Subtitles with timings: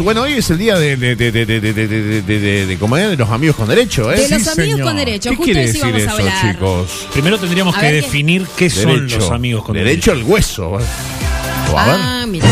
[0.00, 4.28] Bueno, hoy es el día de, de, de, de, los amigos con derecho, ¿eh?
[4.28, 7.08] De los amigos con derecho, justo quiere decir vamos chicos?
[7.12, 10.12] Primero tendríamos que definir qué son los amigos con derecho.
[10.12, 10.78] Derecho al hueso.
[11.76, 12.46] Ah, mira.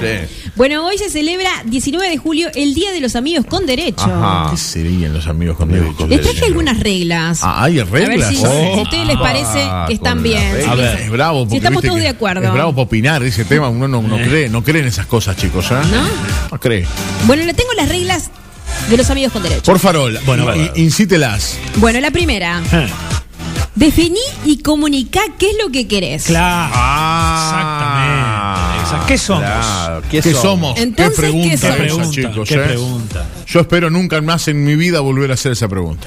[0.00, 0.41] Sí.
[0.54, 4.04] Bueno, hoy se celebra 19 de julio el Día de los Amigos con Derecho.
[4.04, 4.50] Ajá.
[4.50, 6.06] ¿Qué serían los amigos con derecho?
[6.06, 7.40] Les traje algunas reglas.
[7.42, 8.26] Ah, ¿hay reglas?
[8.26, 8.78] A ver si, si Oh.
[8.78, 10.42] a ustedes les parece Ah, que están bien.
[10.42, 10.76] si reglas.
[10.78, 11.38] les- es bravo.
[11.40, 12.46] si porque estamos viste todos de acuerdo.
[12.46, 13.70] Es bravo para opinar ese tema.
[13.70, 15.70] Uno no, no cree, no cree en esas cosas, chicos.
[15.70, 15.74] ¿eh?
[15.90, 16.02] ¿No?
[16.52, 16.86] No cree.
[17.26, 18.30] Bueno, le tengo las reglas
[18.90, 19.62] de los amigos con derecho.
[19.62, 20.46] Por farol, Bueno,
[20.76, 21.56] incítelas.
[21.76, 22.60] Bueno, la primera.
[22.72, 22.88] Eh,
[23.74, 26.24] Definí y comunicá qué es lo que querés.
[26.24, 26.72] Claro.
[26.76, 27.51] Ah.
[29.06, 29.42] ¿Qué somos?
[29.44, 30.02] Claro.
[30.10, 30.74] ¿Qué, Entonces, somos?
[30.74, 31.46] ¿qué ¿Qué pregunta, somos?
[31.46, 32.10] ¿Qué esa, pregunta?
[32.10, 32.48] chicos?
[32.48, 32.58] ¿Qué eh?
[32.58, 33.26] pregunta?
[33.46, 36.06] Yo espero nunca más en mi vida volver a hacer esa pregunta.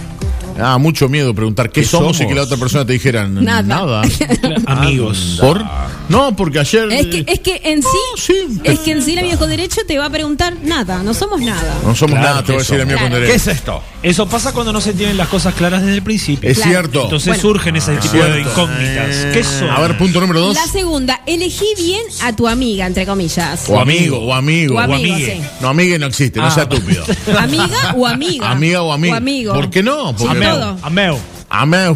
[0.59, 2.29] Ah, mucho miedo preguntar qué, ¿Qué somos, y somos?
[2.29, 3.61] que la otra persona te dijera Nada.
[3.61, 4.01] nada.
[4.67, 5.37] Amigos.
[5.41, 5.61] ¿Por?
[6.09, 6.91] No, porque ayer.
[6.91, 7.87] Es que, es que en sí,
[8.17, 8.33] sí.
[8.63, 11.41] es que en sí el amigo con derecho te va a preguntar nada, no somos
[11.41, 11.73] nada.
[11.83, 13.21] No somos Claro nada, te voy a decir amigo con Claro.
[13.25, 13.43] derecho.
[13.45, 13.81] ¿Qué es esto?
[14.03, 16.49] Eso pasa cuando no se tienen las cosas claras desde el principio.
[16.49, 16.71] Es Claro.
[16.71, 17.03] cierto.
[17.05, 17.41] Entonces Bueno.
[17.41, 19.15] surgen ese tipo de incógnitas.
[19.33, 19.69] ¿Qué son?
[19.69, 20.55] A ver, punto número dos.
[20.55, 23.63] La segunda, elegí bien a tu amiga, entre comillas.
[23.69, 24.75] O amigo, o amigo.
[24.75, 25.37] O amigo, amigue.
[25.41, 25.47] sí.
[25.61, 26.51] No, amigue no existe, no Ah.
[26.51, 27.03] sea estúpido.
[27.39, 28.51] Amiga o amiga.
[28.51, 29.13] Amiga o amigo.
[29.13, 29.53] O amigo.
[29.53, 30.15] ¿Por qué no?
[30.15, 30.53] Porque Ameo.
[30.53, 30.59] no.
[30.75, 30.77] todo.
[30.83, 31.19] Ameo.
[31.61, 31.95] Ameo.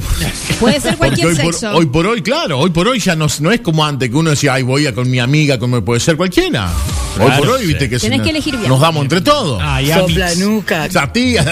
[0.59, 1.71] Puede ser cualquier hoy por, sexo.
[1.75, 4.29] hoy por hoy, claro, hoy por hoy ya no, no es como antes que uno
[4.31, 6.69] decía, ay, voy a con mi amiga, como puede ser cualquiera.
[7.19, 7.67] hoy por hoy, sí.
[7.67, 8.69] viste que Tenés se- que elegir bien.
[8.69, 9.61] nos damos entre todos.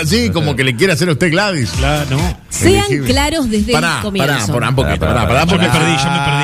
[0.02, 1.70] Así, como que le quiere hacer a usted Gladys.
[1.72, 2.38] Claro, no.
[2.50, 3.08] Sean Elegible.
[3.14, 4.34] claros desde Pará, el comienzo.
[4.36, 6.44] pará, pará un poquito, Pará, pará, pará, pará, Yo me porque- perdí, yo me perdí.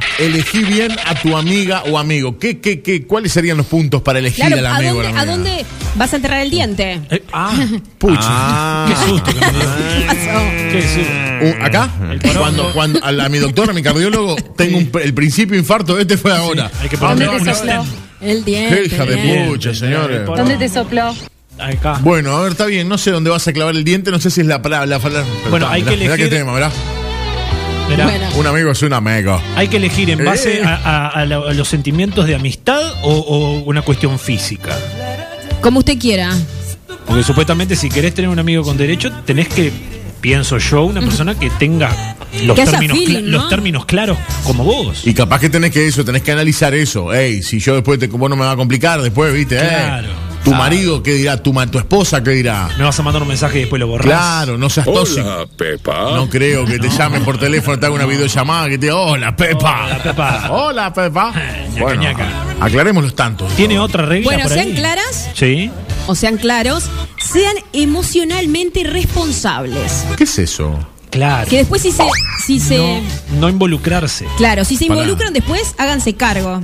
[0.00, 2.38] Ah, elegí bien a tu amiga o amigo.
[2.38, 5.18] ¿Qué, qué, qué, ¿Cuáles serían los puntos para elegir Claro, al ¿a amigo o dónde,
[5.18, 5.64] a la dónde
[5.96, 7.00] vas a enterrar el diente?
[7.10, 7.54] Eh, ah,
[7.98, 8.18] Pucha.
[8.22, 8.86] Ah.
[8.88, 9.48] qué susto que me.
[10.72, 11.12] ¿Qué susto.
[11.40, 11.88] Uh, ¿Acá?
[12.36, 15.98] Cuando, cuando a, la- a mi doctor, a mi cardiólogo, tengo un- el principio infarto,
[15.98, 16.70] este fue ahora.
[16.80, 17.54] Hay que Ah, un no.
[17.54, 17.86] stent.
[18.20, 18.74] El diente.
[18.74, 20.26] Qué hija de pucha, señores.
[20.26, 21.14] ¿Dónde te sopló?
[21.60, 21.98] Acá.
[22.02, 24.30] Bueno, a ver, está bien, no sé dónde vas a clavar el diente, no sé
[24.30, 24.86] si es la palabra.
[24.86, 26.72] La, pero Bueno, está, hay mirá, que mirá elegir- qué tema, ¿verdad?
[27.88, 28.28] Mirá, Bueno.
[28.36, 29.40] Un amigo es un amigo.
[29.56, 30.64] Hay que elegir en base Eh.
[30.64, 34.76] a, a- a la- a los sentimientos de amistad o, o una cuestión física.
[35.60, 36.30] Como usted quiera.
[37.06, 39.72] Porque supuestamente si querés tener un amigo con derecho, tenés que,
[40.20, 43.38] pienso yo, una persona que tenga los, Que haya términos, feeling, cla- ¿no?
[43.38, 45.06] los términos claros como vos.
[45.06, 47.12] Y capaz que tenés que eso, tenés que analizar eso.
[47.14, 49.56] Ey, si yo después te, vos no me va a complicar después, ¿viste?
[49.56, 50.08] Eh, Claro.
[50.48, 50.64] Tu Claro.
[50.64, 51.36] marido, ¿qué dirá?
[51.42, 52.68] Tu, ma- tu esposa, ¿qué dirá?
[52.78, 54.06] Me vas a mandar un mensaje y después lo borrás.
[54.06, 55.20] Claro, no seas tóxico.
[55.28, 56.12] Hola, Pepa.
[56.14, 59.36] No creo que te llamen por teléfono, te hagan una videollamada, que te diga, hola,
[59.36, 59.84] Pepa.
[59.86, 60.48] Hola, Pepa.
[60.50, 61.32] Hola, Pepa.
[61.74, 62.02] Ñaca, Bueno,
[62.60, 63.52] aclaremos los tantos.
[63.54, 64.74] ¿Tiene otra regla Bueno, por sean ahí?
[64.74, 65.70] claras Sí.
[66.06, 66.84] o sean claros,
[67.32, 70.04] sean emocionalmente responsables.
[70.16, 70.78] ¿Qué es eso?
[71.10, 71.48] Claro.
[71.48, 72.04] Que después si se,
[72.46, 73.00] si se, No,
[73.40, 74.26] no involucrarse.
[74.36, 75.00] claro, si se Pará.
[75.00, 76.62] involucran después, háganse cargo.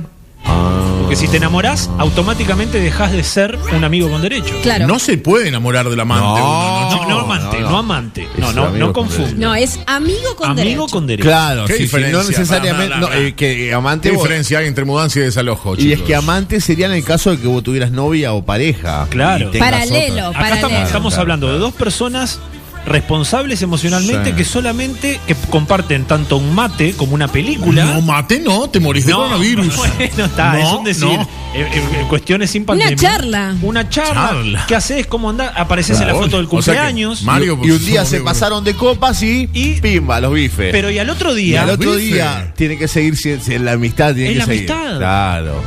[1.05, 4.55] Porque si te enamorás, automáticamente dejas de ser un amigo con derecho.
[4.63, 4.87] Claro.
[4.87, 6.25] No se puede enamorar del amante.
[6.25, 6.33] No.
[6.33, 7.07] uno, No, chicos.
[7.09, 7.77] no amante, no, no.
[7.77, 8.23] amante.
[8.23, 9.33] Es No, no, amigo no con confunda.
[9.37, 10.87] No, es amigo con Amigo derecho.
[10.87, 11.27] con derecho.
[11.29, 12.17] Claro, ¿Qué sí, diferencia?
[12.17, 12.95] no necesariamente.
[13.27, 14.09] Eh, que amante.
[14.09, 17.03] ¿Qué vos- diferencia hay entre mudanza y desalojo, y es que amante sería en el
[17.03, 19.05] caso de que vos tuvieras novia o pareja.
[19.11, 19.51] Claro.
[19.59, 20.29] Paralelo.
[20.29, 20.39] otra.
[20.39, 20.85] Acá estamos, Paralelo.
[20.87, 22.39] estamos hablando de dos personas
[22.85, 24.35] responsables emocionalmente Sí.
[24.35, 27.85] que solamente que comparten tanto un mate como una película.
[27.85, 29.75] No, mate, no, te morís de No, coronavirus.
[29.77, 31.03] Bueno, está, No, es un decir.
[31.05, 31.21] no.
[31.21, 32.95] eh, eh, eh, cuestiones sin Una pandemia.
[32.95, 33.55] charla.
[33.61, 34.13] Una charla.
[34.29, 34.65] Charla.
[34.67, 35.07] ¿Qué haces?
[35.07, 35.51] ¿Cómo andás?
[35.55, 37.23] Apareces en la foto del O sea cumpleaños.
[37.23, 40.69] Mario, Y un día se pasaron de copas y, Y- pimba, los bifes.
[40.71, 42.13] pero y al otro y día al otro bife.
[42.15, 44.71] día tiene que seguir si, si la amistad tiene que la seguir.
[44.71, 44.97] amistad.
[44.97, 45.61] Claro.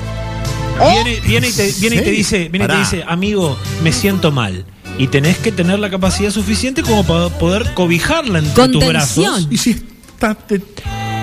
[1.04, 2.12] viene, viene y te, viene y te ¿Serio?
[2.18, 4.64] dice, viene y te dice, amigo, me siento mal.
[4.98, 9.46] Y tenés que tener la capacidad suficiente como para poder cobijarla entre tus brazos.
[9.50, 10.60] ¿Y si está te-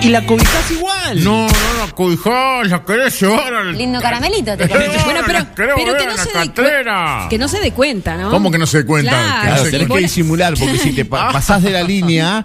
[0.02, 1.22] Y la cobijas igual.
[1.22, 1.52] No, no,
[1.94, 3.76] cobijá, la querés llevar al...
[3.76, 4.66] Lindo caramelito te.
[5.06, 6.52] Bueno, pero, pero que, no se dé
[7.30, 8.30] que no se cuenta, ¿no?
[8.30, 9.10] ¿Cómo que no se dé cuenta?
[9.10, 11.82] Claro, Que Claro, hace- tenés que la- disimular, porque si te pa- pasás de la
[11.82, 12.44] línea,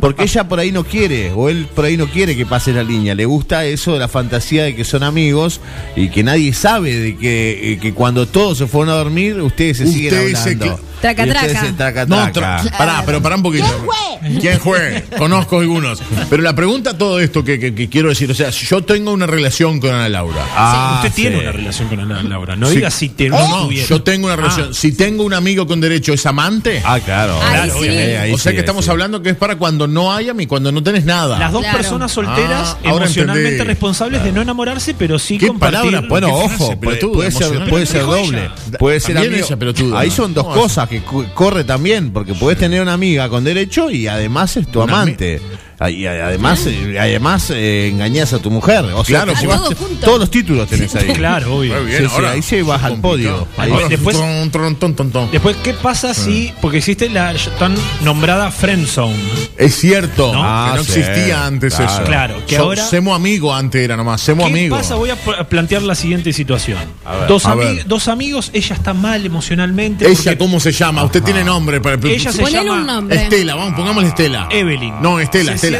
[0.00, 2.82] porque ella por ahí no quiere, o él por ahí no quiere que pases la
[2.82, 3.14] línea.
[3.14, 5.60] Le gusta eso de la fantasía de que son amigos
[5.96, 9.78] y que nadie sabe de que, eh, que cuando todos se fueron a dormir, ustedes
[9.78, 10.76] se siguen Ustedes se hablando.
[10.76, 11.60] cla- Traca, traca.
[11.60, 12.62] se traca, No, traca.
[12.62, 13.64] tra- pará, pero pará un poquito.
[13.66, 14.40] ¿Quién fue?
[14.40, 15.04] ¿Quién fue?
[15.18, 16.00] Conozco algunos.
[16.30, 19.12] Pero la pregunta, todo esto que, que- que quiero decir, o sea, si yo tengo
[19.12, 20.46] una relación con Ana Laura.
[20.56, 22.56] Ah, Usted tiene una relación con Ana Laura.
[22.56, 22.76] No Sí.
[22.76, 23.86] diga si te No, no tuviera.
[23.86, 24.68] yo tengo una relación.
[24.70, 24.74] Ah.
[24.74, 26.80] Si tengo un amigo con derecho, ¿es amante?
[26.84, 27.38] Ah, claro.
[27.42, 27.88] Ahí Claro, sí.
[27.88, 30.72] ahí o sea sí, que estamos hablando que es para cuando no hay y cuando
[30.72, 31.38] no tenés nada.
[31.38, 31.76] Las dos Claro.
[31.78, 33.68] personas solteras Ah, ahora emocionalmente entendí.
[33.68, 35.80] responsables de no enamorarse, pero sí ¿Qué compartir.
[35.90, 36.08] palabra?
[36.08, 38.50] Bueno, ¿Qué ojo, frase puede, puede ser, puede doble.
[38.78, 39.34] Puede ser amigo.
[39.34, 39.98] ella.
[39.98, 43.90] Ahí son dos cosas que cu- corre también, porque puedes tener una amiga con derecho
[43.90, 45.40] y además es tu amante.
[45.90, 48.84] Y además, eh, además eh, engañás a tu mujer.
[48.94, 50.00] O sea, Claro, llevas todos juntos.
[50.00, 51.06] todos los títulos tenés ahí.
[51.22, 51.74] Claro, obvio.
[51.76, 53.46] Muy bien, Sí, ahí se vas al podio.
[53.56, 55.30] Ahí- Después- tron, tron, ton, ton, ton, ton.
[55.30, 56.52] Después, ¿qué pasa si.?
[56.60, 59.14] Porque existe la tan nombrada friend zone.
[59.56, 60.40] Es cierto, ¿No?
[60.40, 61.92] que Ah, no sí, existía antes claro.
[61.92, 62.02] eso.
[62.04, 64.76] Claro, que So- ahora- Semo amigo antes era nomás, semo ¿Qué amigo.
[64.76, 64.94] pasa?
[64.96, 66.78] Voy a pl- plantear la siguiente situación.
[67.04, 67.28] ver.
[67.28, 67.86] dos, A ami- ver.
[67.86, 70.06] dos amigos, ella está mal emocionalmente.
[70.06, 71.04] Ella, porque ¿cómo se llama?
[71.04, 73.22] Usted tiene nombre para Ella se llama un nombre.
[73.22, 74.48] Estela, vamos, pongámosle Estela.
[74.50, 74.94] Evelyn.
[75.00, 75.71] No, Estela, Estela.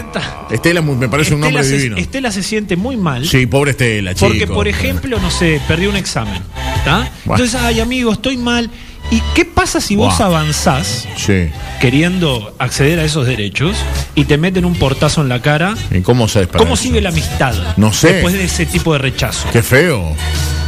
[0.51, 1.97] Estela mu- me parece un Estela nombre se, divino.
[1.97, 3.27] Estela se siente muy mal.
[3.27, 4.29] Sí, pobre Estela, chico.
[4.29, 6.43] Porque, por ejemplo, no sé, perdió un examen.
[6.85, 7.11] ¿tá?
[7.25, 7.45] Bueno.
[7.45, 8.71] Entonces, ay, amigo, estoy mal.
[9.11, 10.27] ¿Y qué pasa si vos Buah.
[10.27, 11.49] avanzás Sí.
[11.81, 13.77] queriendo acceder a esos derechos
[14.17, 15.77] y te meten un portazo en la cara?
[15.93, 17.55] ¿Y cómo se ¿Cómo sigue la amistad?
[17.77, 18.13] No sé.
[18.15, 19.47] Después de ese tipo de rechazo.
[19.53, 20.17] Qué feo.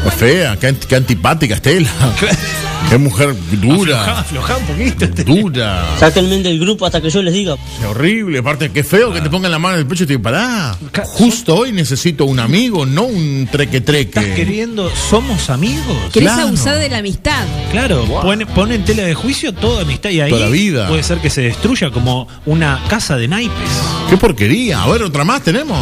[0.05, 1.89] Qué fea, qué, anti- qué antipática Estela.
[2.91, 4.21] qué mujer dura.
[4.21, 5.07] aflojá un poquito.
[5.25, 5.83] Dura.
[5.99, 7.57] Sáquenme del grupo hasta que yo les diga.
[7.81, 8.39] Qué horrible.
[8.41, 10.77] Aparte, qué feo que te pongan la mano en el pecho y te digan, pará.
[11.07, 14.21] Justo hoy necesito un amigo, no un treque-treque.
[14.21, 14.91] ¿Estás queriendo?
[14.95, 15.97] ¿Somos amigos?
[16.13, 16.49] Querés Claro.
[16.49, 17.45] abusar de la amistad.
[17.71, 20.89] Claro, pone, pone en tela de juicio toda amistad y ahí Toda la vida.
[20.89, 23.71] puede ser que se destruya como una casa de naipes.
[24.11, 24.83] Qué porquería.
[24.83, 25.79] A ver, otra más tenemos.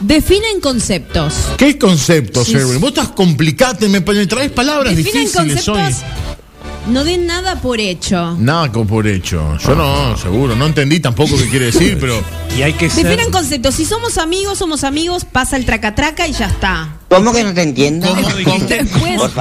[0.00, 1.34] Definen conceptos.
[1.58, 2.74] ¿Qué conceptos, Sí, Erwin?
[2.74, 2.78] sí.
[2.78, 6.02] Vos estás complicate, me, me traes palabras Definen difíciles conceptos.
[6.02, 6.25] hoy.
[6.88, 8.36] No den nada por hecho.
[8.38, 9.58] Nada por hecho.
[9.58, 10.54] Yo no, seguro.
[10.54, 12.22] No entendí tampoco qué quiere decir, pero.
[12.56, 13.04] Y hay que ser.
[13.04, 13.74] Definan conceptos.
[13.74, 16.96] Si somos amigos, somos amigos, pasa el traca-traca y ya está.
[17.08, 18.06] ¿Cómo que no te entiendo?
[18.08, 18.86] ¿Cómo dijiste?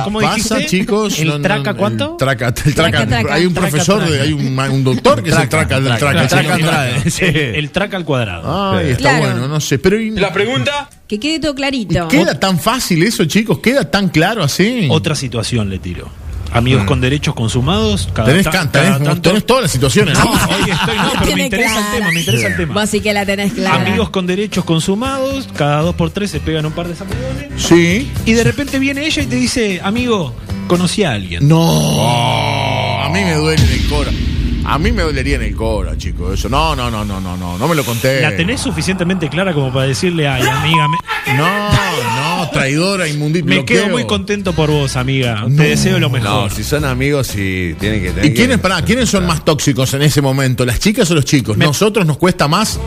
[0.04, 0.66] ¿Cómo Pasa, dijiste?
[0.66, 1.20] chicos.
[1.20, 2.16] ¿El no, no, traca el cuánto?
[2.18, 2.74] Traca, el traca.
[2.74, 3.34] Traca, traca.
[3.36, 6.90] Hay un Traca, profesor, de- hay un, un doctor que es el traca del traca.
[7.20, 8.74] El, el traca al cuadrado.
[8.78, 9.20] Ay, está Claro.
[9.20, 9.78] bueno, no sé.
[9.80, 10.00] Pero.
[10.02, 10.90] ¿y- pregunta?
[11.08, 12.08] que quede todo clarito.
[12.08, 13.60] ¿Queda tan fácil eso, chicos?
[13.60, 14.88] ¿Queda tan claro así?
[14.90, 16.10] Otra situación le tiro.
[16.52, 18.08] Amigos con derechos consumados.
[18.14, 20.18] Cada, Tenés, ta- can- cada tenés, tanto- tenés todas las situaciones.
[20.18, 22.74] No, hoy estoy, no, pero me Tiene interesa el tema, me interesa el tema.
[22.74, 23.76] Vos sí que la tenés clara.
[23.82, 27.62] Amigos con derechos consumados, cada dos por tres se pegan un par de sacudones.
[27.62, 28.12] Sí.
[28.26, 30.34] Y de repente viene ella y te dice, amigo,
[30.68, 31.48] conocí a alguien.
[31.48, 33.02] No.
[33.04, 34.12] A mí me duele en el cora.
[34.68, 36.40] A mí me dolería en el cora, chicos.
[36.40, 36.50] Eso.
[36.50, 37.58] No, no, no, no, no, no.
[37.58, 38.22] No me lo conté.
[38.22, 43.46] ¿La tenés suficientemente clara como para decirle, ay, amiga, me, No, no, traidora, inmundita.
[43.46, 45.46] me quedo muy contento por vos, amiga.
[45.56, 46.30] Te deseo lo mejor.
[46.30, 48.26] No, si son amigos, sí, tienen que tener.
[48.26, 50.66] ¿Y quiénes, que- pará, quiénes son más tóxicos en ese momento?
[50.66, 51.58] ¿Las chicas o los chicos?
[51.58, 52.80] Nosotros nos cuesta más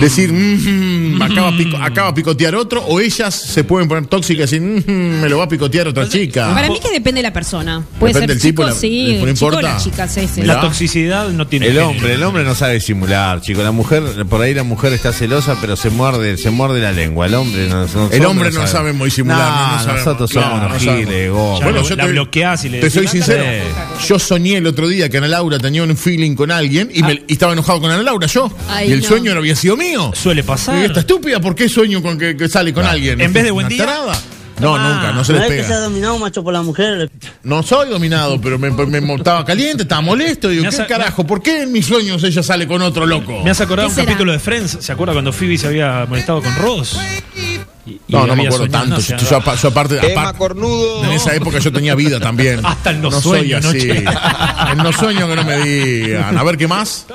[0.00, 4.52] decir, "Mm, mm, acaba, pico- acaba a picotear otro, o ellas se pueden poner tóxicas
[4.52, 6.52] y decir, "Mm, me lo va a picotear otra chica.
[6.54, 7.82] Para mí que depende de la persona.
[7.98, 9.62] Puede Depende ser tipo, chico, la- sí, no chico importa.
[9.62, 10.40] la chica, sí, sí.
[10.42, 10.54] Mirá.
[10.54, 11.88] La toxicidad no tiene El género.
[11.90, 13.62] hombre, el hombre no sabe simular, chico.
[13.62, 17.26] La mujer, por ahí la mujer está celosa, pero se muerde, se muerde la lengua.
[17.26, 19.38] El hombre no, no- El hombre no sabe muy simular.
[19.38, 20.04] No, no, no sabemos.
[20.06, 22.94] nosotros No, somos no unos giles, Bueno, yo la te- bloqueás y le Te decís,
[22.94, 23.44] soy "Anda, sincero.
[23.44, 23.98] anda".
[24.06, 27.22] Yo soñé el otro día que Ana Laura tenía un feeling con alguien y, me-
[27.28, 28.50] y estaba enojado con Ana Laura, yo.
[28.68, 29.08] Ay, y el no.
[29.08, 30.10] sueño no había sido mío.
[30.14, 30.78] Suele pasar.
[30.80, 33.20] Y esta estúpida, ¿por qué sueño con que, que sale con alguien?
[33.20, 33.84] En vez de buen día.
[33.84, 34.16] tarada.
[34.60, 35.80] No, nunca, no se les es que sea pega.
[35.80, 37.10] dominado macho por la mujer.
[37.42, 40.48] No soy dominado, pero me, me- me- estaba caliente, estaba molesto.
[40.50, 41.26] Digo, ¿qué carajo?
[41.26, 43.42] ¿Por qué en mis sueños ella sale con otro loco?
[43.42, 44.06] Me has acordado ¿Qué un será?
[44.08, 44.76] capítulo de Friends.
[44.80, 46.98] ¿Se acuerda cuando Phoebe se había molestado con Ross?
[47.86, 48.96] Y- y No, no me acuerdo tanto.
[48.96, 51.04] no yo, yo apa- yo aparte, aparte- cornudo.
[51.04, 52.60] en esa época yo tenía vida también.
[52.64, 53.78] Hasta en los no soy sueños, así.
[53.88, 54.04] noche.
[54.72, 56.36] En los sueños que no me digan.
[56.36, 57.06] A ver qué más.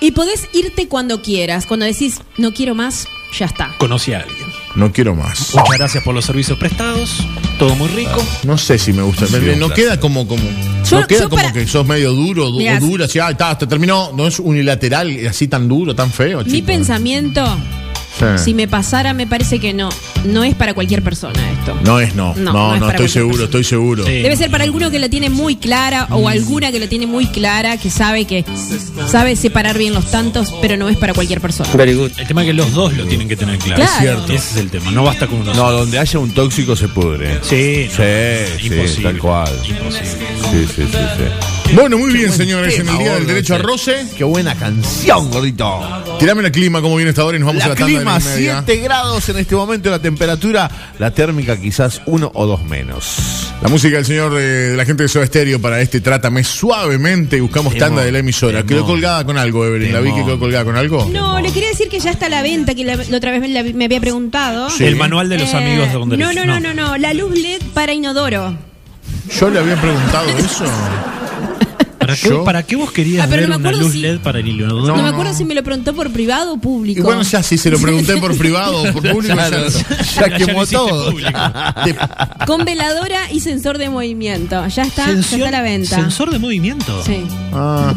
[0.00, 1.66] Y podés irte cuando quieras.
[1.66, 3.06] Cuando decís, no quiero más,
[3.38, 3.74] ya está.
[3.78, 4.48] Conocí a alguien.
[4.74, 5.54] No quiero más.
[5.54, 7.24] Muchas gracias por los servicios prestados.
[7.58, 8.22] Todo muy rico.
[8.44, 9.22] No sé si me gusta.
[9.26, 10.42] Me- Sí, me- no queda como, como
[10.88, 13.18] Yo- no queda yo como para- que sos medio duro du- Mirá, o dura, así,
[13.18, 14.12] ah, está, te terminó.
[14.14, 16.44] No es unilateral, así tan duro, tan feo.
[16.44, 16.66] Mi chico.
[16.66, 17.44] pensamiento,
[18.18, 18.24] Sí.
[18.44, 19.88] si me pasara, me parece que no.
[20.24, 21.74] No es para cualquier persona esto.
[21.84, 22.34] No es no.
[22.36, 23.44] No, No, es estoy seguro, persona.
[23.46, 24.04] estoy seguro.
[24.04, 24.12] Sí.
[24.22, 27.26] Debe ser para alguno que la tiene muy clara o alguna que la tiene muy
[27.26, 28.44] clara, que sabe que
[29.08, 31.70] sabe separar bien los tantos, pero no es para cualquier persona.
[31.74, 32.10] Very good.
[32.18, 33.76] El tema es que los dos lo tienen que tener claro.
[33.82, 33.92] Claro.
[33.94, 34.32] Es cierto.
[34.32, 34.90] Ese es el tema.
[34.90, 37.38] No basta con uno No, donde haya un tóxico se pudre.
[37.42, 37.96] Sí, no.
[38.58, 39.50] Sí, sí, tal cual.
[39.66, 40.06] Imposible.
[40.50, 41.49] Sí, sí, sí, sí.
[41.74, 42.78] Bueno, muy bien, señores.
[42.78, 43.58] En el Día del Derecho a.
[43.58, 45.80] Roce, Qué buena canción, gordito.
[46.18, 48.18] tirame el clima como viene esta hora y nos vamos a La la tanda clima
[48.18, 48.62] de la media.
[48.66, 53.52] 7 grados en este momento, la temperatura, la térmica quizás uno o dos menos.
[53.62, 55.26] La música del señor eh, de la gente de Soda
[55.62, 58.62] para este Trátame suavemente y buscamos tanda de la emisora.
[58.64, 58.90] Quedó temón.
[58.92, 59.92] colgada con algo, Evelyn.
[59.92, 61.08] ¿La vi que quedó colgada con algo?
[61.12, 63.40] No, le quería decir que ya está a la venta, que la, la otra vez
[63.40, 64.68] me, la- me había preguntado.
[64.70, 64.84] Sí.
[64.84, 67.38] El manual de los Eh, amigos de Don no, no, no, no, no, la luz
[67.38, 68.56] LED para inodoro.
[69.38, 70.64] Yo le había preguntado eso.
[72.10, 74.18] Para ¿Para qué, Yo- ¿Para qué vos querías Ah, ver no una luz si- LED
[74.20, 74.86] para el inodoro?
[74.86, 77.00] No, No, me acuerdo si me lo preguntó por privado o público.
[77.00, 80.66] Y bueno, ya si se lo pregunté por privado o por público, ya Claro, quemó
[80.66, 81.12] todo.
[82.46, 84.66] Con veladora y sensor de movimiento.
[84.68, 85.96] Ya está, ya está a la venta.
[85.96, 87.02] Sensor de movimiento.
[87.04, 87.22] Sí.
[87.52, 87.94] Ah,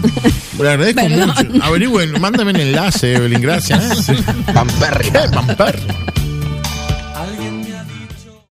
[0.60, 1.34] le agradezco Perdón.
[1.52, 1.64] mucho.
[1.66, 4.10] Averigüen, mándame el enlace, Evelyn, gracias.
[4.10, 4.16] ¿eh?
[4.16, 4.54] ¿Qué?
[4.54, 5.80] Pamper.